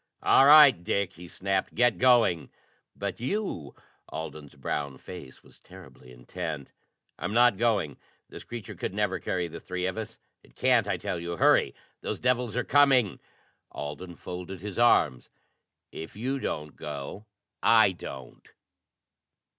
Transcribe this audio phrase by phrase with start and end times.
[0.23, 1.75] "All right, Dick," he snapped.
[1.75, 2.49] "Get going!"
[2.95, 3.75] "But you?"
[4.09, 6.73] Alden's brown face was terribly intent.
[7.19, 7.97] "I'm not going!
[8.27, 10.17] This creature could never carry the three of us.
[10.41, 11.37] It can't, I tell you!
[11.37, 13.19] Hurry, those devils are coming!"
[13.71, 15.29] Alden folded his arms.
[15.91, 17.27] "If you don't go,
[17.61, 18.49] I don't."